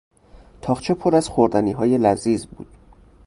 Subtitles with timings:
[0.61, 2.67] تاقچه پر از خوردنیهای لذیذ بود.